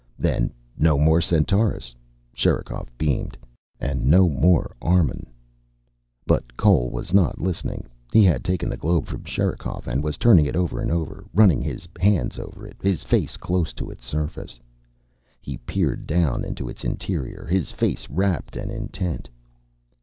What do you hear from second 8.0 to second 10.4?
He had taken the globe from Sherikov and was